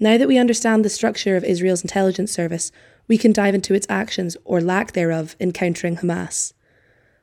Now 0.00 0.18
that 0.18 0.26
we 0.26 0.38
understand 0.38 0.84
the 0.84 0.90
structure 0.90 1.36
of 1.36 1.44
Israel's 1.44 1.82
intelligence 1.82 2.32
service, 2.32 2.72
we 3.08 3.18
can 3.18 3.32
dive 3.32 3.54
into 3.54 3.74
its 3.74 3.86
actions, 3.88 4.36
or 4.44 4.60
lack 4.60 4.92
thereof, 4.92 5.34
in 5.40 5.52
countering 5.52 5.96
Hamas. 5.96 6.52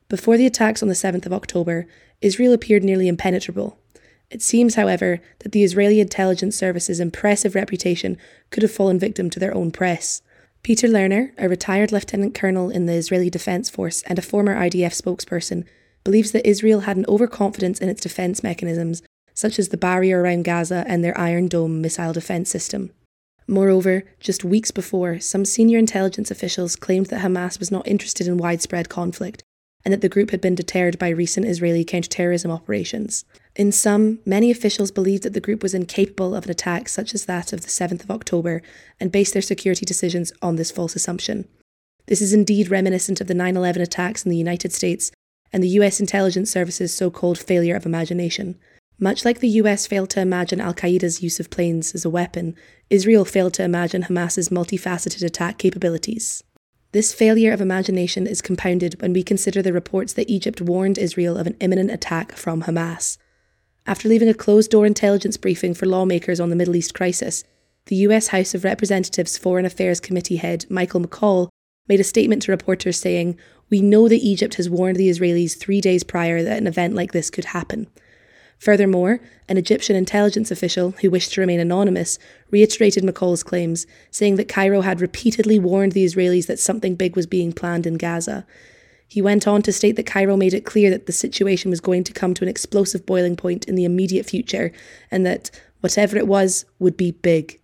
Before 0.08 0.36
the 0.36 0.46
attacks 0.46 0.82
on 0.82 0.88
the 0.88 0.94
7th 0.94 1.26
of 1.26 1.32
October, 1.32 1.86
Israel 2.20 2.52
appeared 2.52 2.84
nearly 2.84 3.08
impenetrable. 3.08 3.78
It 4.30 4.42
seems, 4.42 4.74
however, 4.74 5.20
that 5.40 5.52
the 5.52 5.62
Israeli 5.62 6.00
intelligence 6.00 6.56
service's 6.56 7.00
impressive 7.00 7.54
reputation 7.54 8.18
could 8.50 8.62
have 8.62 8.72
fallen 8.72 8.98
victim 8.98 9.30
to 9.30 9.40
their 9.40 9.54
own 9.54 9.70
press. 9.70 10.22
Peter 10.62 10.88
Lerner, 10.88 11.30
a 11.38 11.48
retired 11.48 11.92
lieutenant 11.92 12.34
colonel 12.34 12.70
in 12.70 12.86
the 12.86 12.94
Israeli 12.94 13.30
Defense 13.30 13.70
Force 13.70 14.02
and 14.02 14.18
a 14.18 14.22
former 14.22 14.56
IDF 14.56 15.00
spokesperson, 15.00 15.64
believes 16.02 16.32
that 16.32 16.48
Israel 16.48 16.80
had 16.80 16.96
an 16.96 17.06
overconfidence 17.08 17.78
in 17.78 17.88
its 17.88 18.00
defense 18.00 18.42
mechanisms, 18.42 19.02
such 19.34 19.58
as 19.58 19.68
the 19.68 19.76
barrier 19.76 20.22
around 20.22 20.44
Gaza 20.44 20.84
and 20.88 21.04
their 21.04 21.16
Iron 21.18 21.46
Dome 21.46 21.80
missile 21.80 22.12
defense 22.12 22.50
system. 22.50 22.90
Moreover, 23.48 24.04
just 24.18 24.44
weeks 24.44 24.70
before, 24.70 25.20
some 25.20 25.44
senior 25.44 25.78
intelligence 25.78 26.30
officials 26.30 26.74
claimed 26.76 27.06
that 27.06 27.22
Hamas 27.22 27.58
was 27.58 27.70
not 27.70 27.86
interested 27.86 28.26
in 28.26 28.38
widespread 28.38 28.88
conflict 28.88 29.42
and 29.84 29.92
that 29.92 30.00
the 30.00 30.08
group 30.08 30.32
had 30.32 30.40
been 30.40 30.56
deterred 30.56 30.98
by 30.98 31.08
recent 31.10 31.46
Israeli 31.46 31.84
counterterrorism 31.84 32.50
operations. 32.50 33.24
In 33.54 33.70
sum, 33.70 34.18
many 34.26 34.50
officials 34.50 34.90
believed 34.90 35.22
that 35.22 35.32
the 35.32 35.40
group 35.40 35.62
was 35.62 35.74
incapable 35.74 36.34
of 36.34 36.44
an 36.44 36.50
attack 36.50 36.88
such 36.88 37.14
as 37.14 37.26
that 37.26 37.52
of 37.52 37.60
the 37.60 37.68
7th 37.68 38.02
of 38.02 38.10
October 38.10 38.62
and 38.98 39.12
based 39.12 39.32
their 39.32 39.42
security 39.42 39.86
decisions 39.86 40.32
on 40.42 40.56
this 40.56 40.72
false 40.72 40.96
assumption. 40.96 41.46
This 42.06 42.20
is 42.20 42.32
indeed 42.32 42.68
reminiscent 42.68 43.20
of 43.20 43.28
the 43.28 43.34
9 43.34 43.56
11 43.56 43.80
attacks 43.80 44.24
in 44.24 44.30
the 44.30 44.36
United 44.36 44.72
States 44.72 45.12
and 45.52 45.62
the 45.62 45.78
US 45.80 46.00
intelligence 46.00 46.50
service's 46.50 46.92
so 46.92 47.08
called 47.08 47.38
failure 47.38 47.76
of 47.76 47.86
imagination. 47.86 48.58
Much 48.98 49.26
like 49.26 49.40
the 49.40 49.48
US 49.60 49.86
failed 49.86 50.08
to 50.10 50.20
imagine 50.20 50.60
Al 50.60 50.72
Qaeda's 50.72 51.22
use 51.22 51.38
of 51.38 51.50
planes 51.50 51.94
as 51.94 52.04
a 52.04 52.10
weapon, 52.10 52.54
Israel 52.88 53.26
failed 53.26 53.52
to 53.54 53.62
imagine 53.62 54.04
Hamas's 54.04 54.48
multifaceted 54.48 55.22
attack 55.22 55.58
capabilities. 55.58 56.42
This 56.92 57.12
failure 57.12 57.52
of 57.52 57.60
imagination 57.60 58.26
is 58.26 58.40
compounded 58.40 59.02
when 59.02 59.12
we 59.12 59.22
consider 59.22 59.60
the 59.60 59.74
reports 59.74 60.14
that 60.14 60.30
Egypt 60.30 60.62
warned 60.62 60.96
Israel 60.96 61.36
of 61.36 61.46
an 61.46 61.56
imminent 61.60 61.90
attack 61.90 62.32
from 62.32 62.62
Hamas. 62.62 63.18
After 63.86 64.08
leaving 64.08 64.30
a 64.30 64.34
closed 64.34 64.70
door 64.70 64.86
intelligence 64.86 65.36
briefing 65.36 65.74
for 65.74 65.84
lawmakers 65.84 66.40
on 66.40 66.48
the 66.48 66.56
Middle 66.56 66.74
East 66.74 66.94
crisis, 66.94 67.44
the 67.86 67.96
US 67.96 68.28
House 68.28 68.54
of 68.54 68.64
Representatives 68.64 69.36
Foreign 69.36 69.66
Affairs 69.66 70.00
Committee 70.00 70.36
head 70.36 70.64
Michael 70.70 71.02
McCaul 71.02 71.48
made 71.86 72.00
a 72.00 72.04
statement 72.04 72.42
to 72.42 72.50
reporters 72.50 72.98
saying, 72.98 73.38
We 73.68 73.82
know 73.82 74.08
that 74.08 74.16
Egypt 74.16 74.54
has 74.54 74.70
warned 74.70 74.96
the 74.96 75.10
Israelis 75.10 75.54
three 75.56 75.82
days 75.82 76.02
prior 76.02 76.42
that 76.42 76.56
an 76.58 76.66
event 76.66 76.94
like 76.94 77.12
this 77.12 77.28
could 77.28 77.44
happen. 77.44 77.88
Furthermore, 78.58 79.20
an 79.48 79.58
Egyptian 79.58 79.96
intelligence 79.96 80.50
official 80.50 80.92
who 81.02 81.10
wished 81.10 81.32
to 81.32 81.40
remain 81.40 81.60
anonymous 81.60 82.18
reiterated 82.50 83.04
McCaul's 83.04 83.42
claims, 83.42 83.86
saying 84.10 84.36
that 84.36 84.48
Cairo 84.48 84.80
had 84.80 85.00
repeatedly 85.00 85.58
warned 85.58 85.92
the 85.92 86.04
Israelis 86.04 86.46
that 86.46 86.58
something 86.58 86.94
big 86.94 87.16
was 87.16 87.26
being 87.26 87.52
planned 87.52 87.86
in 87.86 87.94
Gaza. 87.94 88.46
He 89.08 89.22
went 89.22 89.46
on 89.46 89.62
to 89.62 89.72
state 89.72 89.96
that 89.96 90.06
Cairo 90.06 90.36
made 90.36 90.54
it 90.54 90.64
clear 90.64 90.90
that 90.90 91.06
the 91.06 91.12
situation 91.12 91.70
was 91.70 91.80
going 91.80 92.02
to 92.04 92.12
come 92.12 92.34
to 92.34 92.44
an 92.44 92.48
explosive 92.48 93.06
boiling 93.06 93.36
point 93.36 93.64
in 93.66 93.74
the 93.74 93.84
immediate 93.84 94.26
future 94.26 94.72
and 95.10 95.24
that 95.24 95.50
whatever 95.80 96.16
it 96.16 96.26
was 96.26 96.64
would 96.78 96.96
be 96.96 97.12
big. 97.12 97.60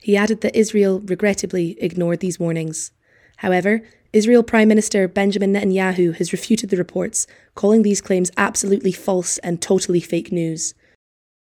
He 0.00 0.16
added 0.16 0.42
that 0.42 0.56
Israel 0.56 1.00
regrettably 1.00 1.76
ignored 1.82 2.20
these 2.20 2.38
warnings. 2.38 2.92
However, 3.38 3.82
Israel 4.10 4.42
Prime 4.42 4.68
Minister 4.68 5.06
Benjamin 5.06 5.52
Netanyahu 5.52 6.16
has 6.16 6.32
refuted 6.32 6.70
the 6.70 6.78
reports, 6.78 7.26
calling 7.54 7.82
these 7.82 8.00
claims 8.00 8.30
absolutely 8.38 8.90
false 8.90 9.36
and 9.38 9.60
totally 9.60 10.00
fake 10.00 10.32
news. 10.32 10.72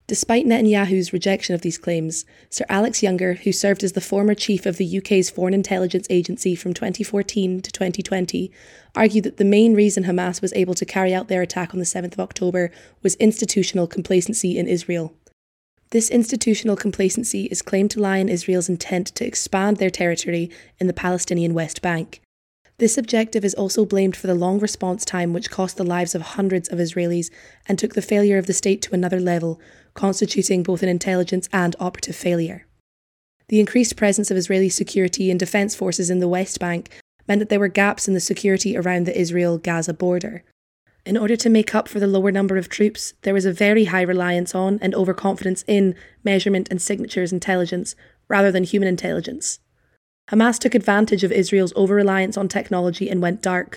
Despite 0.06 0.44
Netanyahu's 0.44 1.10
rejection 1.10 1.54
of 1.54 1.62
these 1.62 1.78
claims, 1.78 2.26
Sir 2.50 2.66
Alex 2.68 3.02
Younger, 3.02 3.34
who 3.34 3.52
served 3.52 3.82
as 3.82 3.92
the 3.92 4.00
former 4.02 4.34
chief 4.34 4.66
of 4.66 4.76
the 4.76 4.98
UK's 4.98 5.30
Foreign 5.30 5.54
Intelligence 5.54 6.06
Agency 6.10 6.54
from 6.54 6.74
2014 6.74 7.62
to 7.62 7.72
2020, 7.72 8.52
argued 8.94 9.24
that 9.24 9.38
the 9.38 9.44
main 9.44 9.72
reason 9.72 10.04
Hamas 10.04 10.42
was 10.42 10.52
able 10.52 10.74
to 10.74 10.84
carry 10.84 11.14
out 11.14 11.28
their 11.28 11.40
attack 11.40 11.72
on 11.72 11.78
the 11.78 11.86
7th 11.86 12.12
of 12.12 12.20
October 12.20 12.70
was 13.02 13.14
institutional 13.14 13.86
complacency 13.86 14.58
in 14.58 14.66
Israel. 14.66 15.14
This 15.92 16.10
institutional 16.10 16.76
complacency 16.76 17.46
is 17.46 17.62
claimed 17.62 17.90
to 17.92 18.00
lie 18.00 18.18
in 18.18 18.28
Israel's 18.28 18.68
intent 18.68 19.06
to 19.14 19.26
expand 19.26 19.78
their 19.78 19.88
territory 19.88 20.50
in 20.78 20.88
the 20.88 20.92
Palestinian 20.92 21.54
West 21.54 21.80
Bank. 21.80 22.20
This 22.80 22.96
objective 22.96 23.44
is 23.44 23.52
also 23.52 23.84
blamed 23.84 24.16
for 24.16 24.26
the 24.26 24.34
long 24.34 24.58
response 24.58 25.04
time 25.04 25.34
which 25.34 25.50
cost 25.50 25.76
the 25.76 25.84
lives 25.84 26.14
of 26.14 26.22
hundreds 26.22 26.66
of 26.66 26.78
Israelis 26.78 27.28
and 27.66 27.78
took 27.78 27.92
the 27.92 28.00
failure 28.00 28.38
of 28.38 28.46
the 28.46 28.54
state 28.54 28.80
to 28.80 28.94
another 28.94 29.20
level, 29.20 29.60
constituting 29.92 30.62
both 30.62 30.82
an 30.82 30.88
intelligence 30.88 31.46
and 31.52 31.76
operative 31.78 32.16
failure. 32.16 32.66
The 33.48 33.60
increased 33.60 33.96
presence 33.96 34.30
of 34.30 34.38
Israeli 34.38 34.70
security 34.70 35.30
and 35.30 35.38
defence 35.38 35.74
forces 35.74 36.08
in 36.08 36.20
the 36.20 36.28
West 36.28 36.58
Bank 36.58 36.88
meant 37.28 37.40
that 37.40 37.50
there 37.50 37.60
were 37.60 37.68
gaps 37.68 38.08
in 38.08 38.14
the 38.14 38.18
security 38.18 38.78
around 38.78 39.04
the 39.04 39.20
Israel 39.20 39.58
Gaza 39.58 39.92
border. 39.92 40.42
In 41.04 41.18
order 41.18 41.36
to 41.36 41.50
make 41.50 41.74
up 41.74 41.86
for 41.86 42.00
the 42.00 42.06
lower 42.06 42.32
number 42.32 42.56
of 42.56 42.70
troops, 42.70 43.12
there 43.24 43.34
was 43.34 43.44
a 43.44 43.52
very 43.52 43.84
high 43.86 44.00
reliance 44.00 44.54
on 44.54 44.78
and 44.80 44.94
overconfidence 44.94 45.64
in 45.66 45.94
measurement 46.24 46.68
and 46.70 46.80
signatures 46.80 47.30
intelligence 47.30 47.94
rather 48.26 48.50
than 48.50 48.64
human 48.64 48.88
intelligence. 48.88 49.58
Hamas 50.30 50.60
took 50.60 50.76
advantage 50.76 51.24
of 51.24 51.32
Israel's 51.32 51.72
over 51.74 51.94
reliance 51.94 52.36
on 52.36 52.46
technology 52.46 53.10
and 53.10 53.20
went 53.20 53.42
dark. 53.42 53.74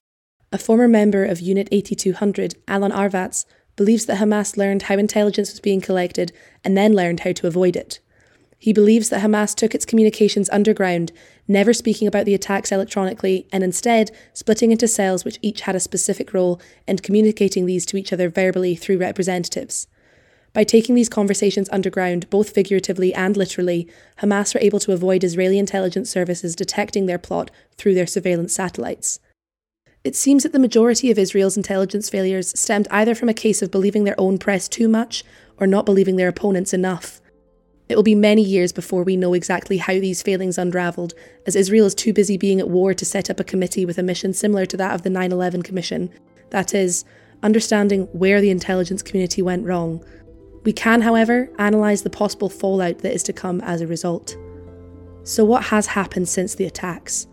A 0.51 0.59
former 0.59 0.87
member 0.87 1.25
of 1.25 1.39
Unit 1.39 1.67
8200, 1.71 2.53
Alan 2.67 2.91
Arvatz, 2.91 3.45
believes 3.75 4.05
that 4.05 4.19
Hamas 4.19 4.55
learned 4.55 4.83
how 4.83 4.95
intelligence 4.95 5.51
was 5.51 5.59
being 5.59 5.81
collected 5.81 6.31
and 6.63 6.77
then 6.77 6.93
learned 6.93 7.21
how 7.21 7.31
to 7.31 7.47
avoid 7.47 7.75
it. 7.75 7.99
He 8.59 8.71
believes 8.71 9.09
that 9.09 9.23
Hamas 9.23 9.55
took 9.55 9.73
its 9.73 9.83
communications 9.83 10.47
underground, 10.51 11.11
never 11.47 11.73
speaking 11.73 12.07
about 12.07 12.25
the 12.27 12.35
attacks 12.35 12.71
electronically, 12.71 13.47
and 13.51 13.63
instead 13.63 14.11
splitting 14.33 14.71
into 14.71 14.87
cells 14.87 15.25
which 15.25 15.39
each 15.41 15.61
had 15.61 15.75
a 15.75 15.79
specific 15.79 16.35
role 16.35 16.61
and 16.87 17.01
communicating 17.01 17.65
these 17.65 17.85
to 17.87 17.97
each 17.97 18.13
other 18.13 18.29
verbally 18.29 18.75
through 18.75 18.99
representatives. 18.99 19.87
By 20.53 20.63
taking 20.63 20.93
these 20.93 21.09
conversations 21.09 21.67
underground, 21.71 22.29
both 22.29 22.51
figuratively 22.51 23.11
and 23.13 23.35
literally, 23.35 23.87
Hamas 24.21 24.53
were 24.53 24.61
able 24.61 24.79
to 24.81 24.91
avoid 24.91 25.23
Israeli 25.23 25.57
intelligence 25.57 26.11
services 26.11 26.55
detecting 26.55 27.07
their 27.07 27.17
plot 27.17 27.49
through 27.75 27.95
their 27.95 28.05
surveillance 28.05 28.53
satellites. 28.53 29.19
It 30.03 30.15
seems 30.15 30.43
that 30.43 30.51
the 30.51 30.59
majority 30.59 31.09
of 31.09 31.17
Israel's 31.17 31.57
intelligence 31.57 32.09
failures 32.09 32.57
stemmed 32.59 32.87
either 32.91 33.15
from 33.15 33.29
a 33.29 33.33
case 33.33 33.61
of 33.63 33.71
believing 33.71 34.03
their 34.03 34.19
own 34.19 34.37
press 34.37 34.67
too 34.67 34.87
much 34.87 35.23
or 35.57 35.65
not 35.65 35.85
believing 35.85 36.17
their 36.17 36.27
opponents 36.27 36.73
enough. 36.73 37.19
It 37.89 37.95
will 37.95 38.03
be 38.03 38.15
many 38.15 38.43
years 38.43 38.71
before 38.71 39.03
we 39.03 39.17
know 39.17 39.33
exactly 39.33 39.77
how 39.77 39.93
these 39.93 40.21
failings 40.21 40.57
unravelled, 40.57 41.13
as 41.47 41.55
Israel 41.55 41.85
is 41.85 41.95
too 41.95 42.13
busy 42.13 42.37
being 42.37 42.59
at 42.59 42.69
war 42.69 42.93
to 42.93 43.05
set 43.05 43.29
up 43.29 43.39
a 43.39 43.43
committee 43.43 43.85
with 43.85 43.97
a 43.97 44.03
mission 44.03 44.33
similar 44.33 44.65
to 44.67 44.77
that 44.77 44.93
of 44.93 45.01
the 45.01 45.09
9 45.09 45.31
11 45.31 45.63
Commission 45.63 46.11
that 46.51 46.73
is, 46.75 47.05
understanding 47.41 48.03
where 48.13 48.39
the 48.39 48.49
intelligence 48.49 49.01
community 49.01 49.41
went 49.41 49.65
wrong, 49.65 50.03
we 50.63 50.73
can, 50.73 51.01
however, 51.01 51.49
analyse 51.59 52.01
the 52.01 52.09
possible 52.09 52.49
fallout 52.49 52.99
that 52.99 53.13
is 53.13 53.23
to 53.23 53.33
come 53.33 53.61
as 53.61 53.81
a 53.81 53.87
result. 53.87 54.37
So, 55.23 55.43
what 55.45 55.65
has 55.65 55.87
happened 55.87 56.27
since 56.27 56.55
the 56.55 56.65
attacks? 56.65 57.27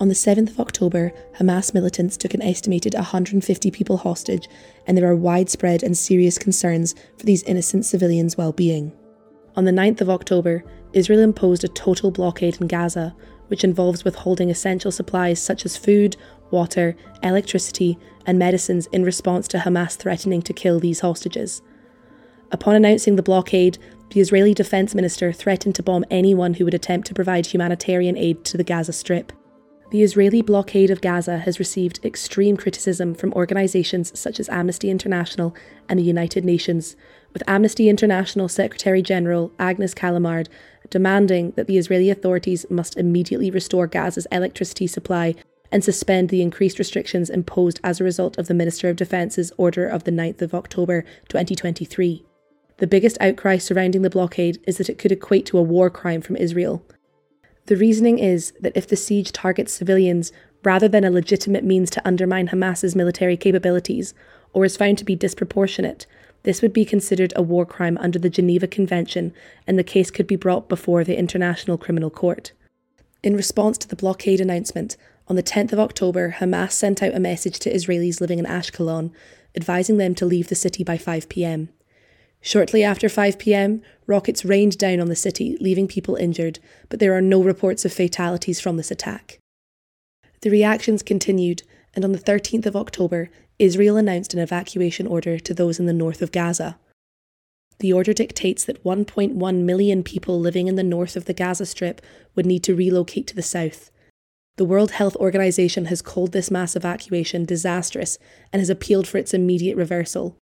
On 0.00 0.08
the 0.08 0.14
7th 0.14 0.48
of 0.48 0.60
October, 0.60 1.12
Hamas 1.38 1.74
militants 1.74 2.16
took 2.16 2.32
an 2.32 2.40
estimated 2.40 2.94
150 2.94 3.70
people 3.70 3.98
hostage, 3.98 4.48
and 4.86 4.96
there 4.96 5.06
are 5.06 5.14
widespread 5.14 5.82
and 5.82 5.96
serious 5.96 6.38
concerns 6.38 6.94
for 7.18 7.26
these 7.26 7.42
innocent 7.42 7.84
civilians' 7.84 8.38
well 8.38 8.52
being. 8.52 8.92
On 9.56 9.66
the 9.66 9.72
9th 9.72 10.00
of 10.00 10.08
October, 10.08 10.64
Israel 10.94 11.20
imposed 11.20 11.64
a 11.64 11.68
total 11.68 12.10
blockade 12.10 12.58
in 12.62 12.66
Gaza, 12.66 13.14
which 13.48 13.62
involves 13.62 14.02
withholding 14.02 14.48
essential 14.48 14.90
supplies 14.90 15.38
such 15.38 15.66
as 15.66 15.76
food, 15.76 16.16
water, 16.50 16.96
electricity, 17.22 17.98
and 18.24 18.38
medicines 18.38 18.86
in 18.92 19.04
response 19.04 19.46
to 19.48 19.58
Hamas 19.58 19.96
threatening 19.96 20.40
to 20.42 20.54
kill 20.54 20.80
these 20.80 21.00
hostages. 21.00 21.60
Upon 22.50 22.74
announcing 22.74 23.16
the 23.16 23.22
blockade, 23.22 23.76
the 24.12 24.20
Israeli 24.20 24.54
Defense 24.54 24.94
Minister 24.94 25.30
threatened 25.30 25.74
to 25.74 25.82
bomb 25.82 26.06
anyone 26.10 26.54
who 26.54 26.64
would 26.64 26.74
attempt 26.74 27.06
to 27.08 27.14
provide 27.14 27.44
humanitarian 27.44 28.16
aid 28.16 28.46
to 28.46 28.56
the 28.56 28.64
Gaza 28.64 28.94
Strip. 28.94 29.32
The 29.90 30.02
Israeli 30.02 30.40
blockade 30.40 30.90
of 30.90 31.00
Gaza 31.00 31.38
has 31.38 31.58
received 31.58 32.04
extreme 32.04 32.56
criticism 32.56 33.12
from 33.14 33.32
organisations 33.32 34.18
such 34.18 34.38
as 34.38 34.48
Amnesty 34.48 34.88
International 34.88 35.54
and 35.88 35.98
the 35.98 36.04
United 36.04 36.44
Nations, 36.44 36.94
with 37.32 37.42
Amnesty 37.48 37.88
International 37.88 38.48
Secretary 38.48 39.02
General 39.02 39.52
Agnes 39.58 39.94
Callamard 39.94 40.48
demanding 40.90 41.52
that 41.52 41.66
the 41.66 41.78
Israeli 41.78 42.10
authorities 42.10 42.66
must 42.68 42.96
immediately 42.96 43.50
restore 43.50 43.86
Gaza's 43.86 44.26
electricity 44.30 44.86
supply 44.86 45.34
and 45.72 45.84
suspend 45.84 46.28
the 46.28 46.42
increased 46.42 46.78
restrictions 46.78 47.30
imposed 47.30 47.80
as 47.84 48.00
a 48.00 48.04
result 48.04 48.36
of 48.38 48.48
the 48.48 48.54
Minister 48.54 48.88
of 48.88 48.96
Defence's 48.96 49.52
order 49.56 49.86
of 49.86 50.04
the 50.04 50.10
9th 50.10 50.42
of 50.42 50.54
October 50.54 51.02
2023. 51.28 52.24
The 52.78 52.86
biggest 52.86 53.16
outcry 53.20 53.58
surrounding 53.58 54.02
the 54.02 54.10
blockade 54.10 54.58
is 54.66 54.78
that 54.78 54.88
it 54.88 54.98
could 54.98 55.12
equate 55.12 55.46
to 55.46 55.58
a 55.58 55.62
war 55.62 55.90
crime 55.90 56.22
from 56.22 56.36
Israel. 56.36 56.84
The 57.70 57.76
reasoning 57.76 58.18
is 58.18 58.52
that 58.58 58.76
if 58.76 58.88
the 58.88 58.96
siege 58.96 59.30
targets 59.30 59.72
civilians 59.72 60.32
rather 60.64 60.88
than 60.88 61.04
a 61.04 61.10
legitimate 61.10 61.62
means 61.62 61.88
to 61.90 62.04
undermine 62.04 62.48
Hamas's 62.48 62.96
military 62.96 63.36
capabilities, 63.36 64.12
or 64.52 64.64
is 64.64 64.76
found 64.76 64.98
to 64.98 65.04
be 65.04 65.14
disproportionate, 65.14 66.04
this 66.42 66.62
would 66.62 66.72
be 66.72 66.84
considered 66.84 67.32
a 67.36 67.42
war 67.42 67.64
crime 67.64 67.96
under 67.98 68.18
the 68.18 68.28
Geneva 68.28 68.66
Convention, 68.66 69.32
and 69.68 69.78
the 69.78 69.84
case 69.84 70.10
could 70.10 70.26
be 70.26 70.34
brought 70.34 70.68
before 70.68 71.04
the 71.04 71.16
International 71.16 71.78
Criminal 71.78 72.10
Court. 72.10 72.50
In 73.22 73.36
response 73.36 73.78
to 73.78 73.88
the 73.88 73.94
blockade 73.94 74.40
announcement, 74.40 74.96
on 75.28 75.36
the 75.36 75.40
10th 75.40 75.72
of 75.72 75.78
October, 75.78 76.38
Hamas 76.40 76.72
sent 76.72 77.04
out 77.04 77.14
a 77.14 77.20
message 77.20 77.60
to 77.60 77.72
Israelis 77.72 78.20
living 78.20 78.40
in 78.40 78.46
Ashkelon, 78.46 79.12
advising 79.54 79.96
them 79.96 80.16
to 80.16 80.26
leave 80.26 80.48
the 80.48 80.56
city 80.56 80.82
by 80.82 80.98
5 80.98 81.28
pm. 81.28 81.68
Shortly 82.40 82.82
after 82.82 83.08
5 83.08 83.38
pm, 83.38 83.82
rockets 84.06 84.44
rained 84.44 84.78
down 84.78 85.00
on 85.00 85.08
the 85.08 85.16
city, 85.16 85.56
leaving 85.60 85.86
people 85.86 86.16
injured, 86.16 86.58
but 86.88 86.98
there 86.98 87.14
are 87.14 87.20
no 87.20 87.42
reports 87.42 87.84
of 87.84 87.92
fatalities 87.92 88.60
from 88.60 88.76
this 88.76 88.90
attack. 88.90 89.38
The 90.40 90.50
reactions 90.50 91.02
continued, 91.02 91.62
and 91.94 92.04
on 92.04 92.12
the 92.12 92.18
13th 92.18 92.64
of 92.64 92.76
October, 92.76 93.30
Israel 93.58 93.98
announced 93.98 94.32
an 94.32 94.40
evacuation 94.40 95.06
order 95.06 95.38
to 95.38 95.52
those 95.52 95.78
in 95.78 95.84
the 95.84 95.92
north 95.92 96.22
of 96.22 96.32
Gaza. 96.32 96.78
The 97.80 97.92
order 97.92 98.14
dictates 98.14 98.64
that 98.64 98.84
1.1 98.84 99.62
million 99.62 100.02
people 100.02 100.40
living 100.40 100.66
in 100.66 100.76
the 100.76 100.82
north 100.82 101.16
of 101.16 101.26
the 101.26 101.34
Gaza 101.34 101.66
Strip 101.66 102.00
would 102.34 102.46
need 102.46 102.62
to 102.64 102.74
relocate 102.74 103.26
to 103.28 103.36
the 103.36 103.42
south. 103.42 103.90
The 104.56 104.64
World 104.64 104.92
Health 104.92 105.16
Organization 105.16 105.86
has 105.86 106.02
called 106.02 106.32
this 106.32 106.50
mass 106.50 106.74
evacuation 106.74 107.44
disastrous 107.44 108.18
and 108.52 108.60
has 108.60 108.70
appealed 108.70 109.08
for 109.08 109.18
its 109.18 109.32
immediate 109.32 109.76
reversal. 109.76 110.36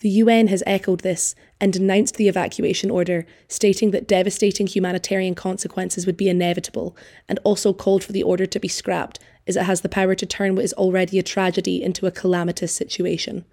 The 0.00 0.10
UN 0.10 0.46
has 0.46 0.62
echoed 0.64 1.00
this 1.00 1.34
and 1.60 1.72
denounced 1.72 2.16
the 2.16 2.28
evacuation 2.28 2.88
order, 2.88 3.26
stating 3.48 3.90
that 3.90 4.06
devastating 4.06 4.68
humanitarian 4.68 5.34
consequences 5.34 6.06
would 6.06 6.16
be 6.16 6.28
inevitable, 6.28 6.96
and 7.28 7.40
also 7.42 7.72
called 7.72 8.04
for 8.04 8.12
the 8.12 8.22
order 8.22 8.46
to 8.46 8.60
be 8.60 8.68
scrapped, 8.68 9.18
as 9.48 9.56
it 9.56 9.64
has 9.64 9.80
the 9.80 9.88
power 9.88 10.14
to 10.14 10.26
turn 10.26 10.54
what 10.54 10.64
is 10.64 10.72
already 10.74 11.18
a 11.18 11.22
tragedy 11.24 11.82
into 11.82 12.06
a 12.06 12.12
calamitous 12.12 12.72
situation. 12.72 13.44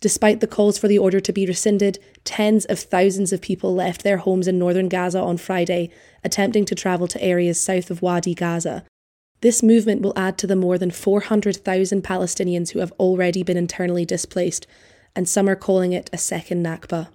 Despite 0.00 0.40
the 0.40 0.46
calls 0.46 0.78
for 0.78 0.88
the 0.88 0.96
order 0.96 1.20
to 1.20 1.32
be 1.32 1.44
rescinded, 1.44 1.98
tens 2.24 2.64
of 2.64 2.78
thousands 2.78 3.30
of 3.30 3.42
people 3.42 3.74
left 3.74 4.02
their 4.02 4.16
homes 4.16 4.48
in 4.48 4.58
northern 4.58 4.88
Gaza 4.88 5.20
on 5.20 5.36
Friday, 5.36 5.90
attempting 6.24 6.64
to 6.64 6.74
travel 6.74 7.06
to 7.08 7.22
areas 7.22 7.60
south 7.60 7.90
of 7.90 8.00
Wadi 8.00 8.34
Gaza. 8.34 8.82
This 9.42 9.62
movement 9.62 10.00
will 10.00 10.14
add 10.16 10.38
to 10.38 10.46
the 10.46 10.56
more 10.56 10.78
than 10.78 10.90
400,000 10.90 12.02
Palestinians 12.02 12.70
who 12.70 12.78
have 12.78 12.92
already 12.92 13.42
been 13.42 13.58
internally 13.58 14.06
displaced, 14.06 14.66
and 15.14 15.28
some 15.28 15.48
are 15.48 15.56
calling 15.56 15.92
it 15.92 16.10
a 16.12 16.18
second 16.18 16.64
Nakba. 16.64 17.08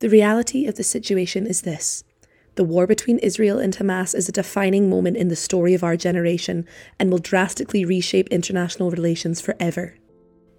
The 0.00 0.08
reality 0.08 0.66
of 0.66 0.74
the 0.74 0.84
situation 0.84 1.46
is 1.46 1.62
this 1.62 2.04
the 2.56 2.64
war 2.64 2.86
between 2.86 3.18
Israel 3.18 3.58
and 3.58 3.76
Hamas 3.76 4.14
is 4.14 4.28
a 4.28 4.32
defining 4.32 4.88
moment 4.88 5.16
in 5.16 5.28
the 5.28 5.36
story 5.36 5.74
of 5.74 5.82
our 5.82 5.96
generation 5.96 6.66
and 7.00 7.10
will 7.10 7.18
drastically 7.18 7.84
reshape 7.84 8.28
international 8.28 8.90
relations 8.90 9.40
forever. 9.40 9.96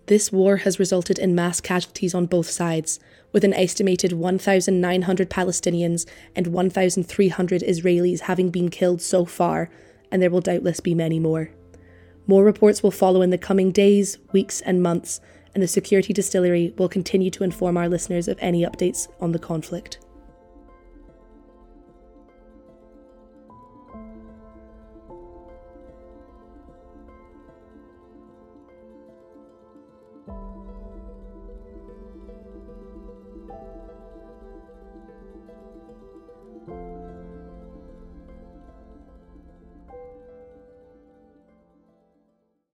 This 0.08 0.32
war 0.32 0.58
has 0.58 0.78
resulted 0.78 1.18
in 1.18 1.34
mass 1.34 1.62
casualties 1.62 2.14
on 2.14 2.28
both 2.28 2.50
sides, 2.50 3.00
with 3.32 3.44
an 3.44 3.54
estimated 3.54 4.14
1,900 4.14 5.30
Palestinians 5.30 6.06
and 6.36 6.48
1,300 6.48 7.62
Israelis 7.62 8.20
having 8.22 8.50
been 8.52 8.70
killed 8.70 9.02
so 9.02 9.26
far, 9.26 9.70
and 10.12 10.22
there 10.22 10.30
will 10.30 10.42
doubtless 10.42 10.80
be 10.80 10.94
many 10.94 11.20
more. 11.20 11.50
More 12.28 12.44
reports 12.44 12.84
will 12.84 12.92
follow 12.92 13.22
in 13.22 13.30
the 13.30 13.38
coming 13.38 13.72
days, 13.72 14.18
weeks, 14.32 14.62
and 14.62 14.84
months 14.84 15.22
and 15.56 15.64
the 15.64 15.68
Security 15.68 16.14
Distillery 16.14 16.74
will 16.78 16.90
continue 16.90 17.32
to 17.32 17.44
inform 17.44 17.78
our 17.78 17.90
listeners 17.90 18.28
of 18.28 18.38
any 18.40 18.64
updates 18.64 19.08
on 19.20 19.32
the 19.32 19.40
conflict. 19.40 20.05